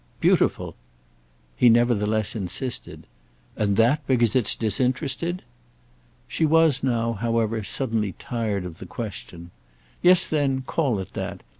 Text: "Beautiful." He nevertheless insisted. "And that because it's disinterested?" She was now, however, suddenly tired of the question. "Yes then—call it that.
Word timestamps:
"Beautiful." 0.19 0.75
He 1.55 1.69
nevertheless 1.69 2.35
insisted. 2.35 3.05
"And 3.55 3.77
that 3.77 4.01
because 4.07 4.35
it's 4.35 4.55
disinterested?" 4.55 5.43
She 6.27 6.43
was 6.43 6.81
now, 6.81 7.13
however, 7.13 7.63
suddenly 7.63 8.13
tired 8.17 8.65
of 8.65 8.79
the 8.79 8.87
question. 8.87 9.51
"Yes 10.01 10.25
then—call 10.25 10.97
it 10.97 11.13
that. 11.13 11.43